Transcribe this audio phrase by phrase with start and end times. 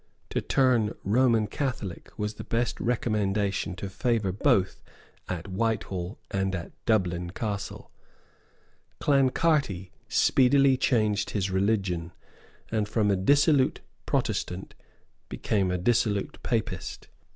[0.31, 4.81] To turn Roman Catholic was the best recommendation to favour both
[5.29, 7.91] at Whitehall and at Dublin Castle.
[8.99, 12.13] Clancarty speedily changed his religion,
[12.71, 14.73] and from a dissolute Protestant
[15.29, 17.07] became a dissolute Papist.